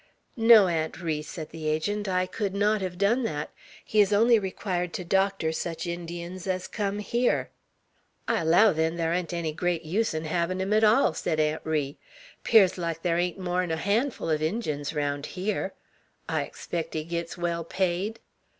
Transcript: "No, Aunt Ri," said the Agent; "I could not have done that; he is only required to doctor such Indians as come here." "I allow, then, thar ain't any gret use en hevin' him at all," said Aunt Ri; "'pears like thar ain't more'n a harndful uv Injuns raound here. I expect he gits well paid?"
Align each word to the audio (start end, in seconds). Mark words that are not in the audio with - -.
"No, 0.35 0.65
Aunt 0.67 0.99
Ri," 0.99 1.21
said 1.21 1.51
the 1.51 1.67
Agent; 1.69 2.07
"I 2.07 2.25
could 2.25 2.55
not 2.55 2.81
have 2.81 2.97
done 2.97 3.21
that; 3.25 3.51
he 3.85 4.01
is 4.01 4.11
only 4.11 4.39
required 4.39 4.93
to 4.93 5.03
doctor 5.03 5.51
such 5.51 5.85
Indians 5.85 6.47
as 6.47 6.67
come 6.67 6.97
here." 6.97 7.51
"I 8.27 8.41
allow, 8.41 8.73
then, 8.73 8.97
thar 8.97 9.13
ain't 9.13 9.31
any 9.31 9.53
gret 9.53 9.85
use 9.85 10.15
en 10.15 10.23
hevin' 10.23 10.59
him 10.59 10.73
at 10.73 10.83
all," 10.83 11.13
said 11.13 11.39
Aunt 11.39 11.61
Ri; 11.63 11.99
"'pears 12.43 12.79
like 12.79 13.03
thar 13.03 13.19
ain't 13.19 13.37
more'n 13.37 13.69
a 13.69 13.77
harndful 13.77 14.29
uv 14.35 14.41
Injuns 14.41 14.91
raound 14.91 15.27
here. 15.37 15.75
I 16.27 16.41
expect 16.45 16.95
he 16.95 17.03
gits 17.03 17.37
well 17.37 17.63
paid?" 17.63 18.19